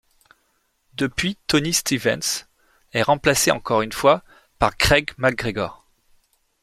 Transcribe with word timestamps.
Depuis 0.97 1.37
Tony 1.45 1.73
Stevens 1.73 2.47
est 2.93 3.03
remplacé 3.03 3.51
encore 3.51 3.83
une 3.83 3.91
fois 3.91 4.23
par 4.57 4.75
Craig 4.75 5.11
MacGregor. 5.17 5.85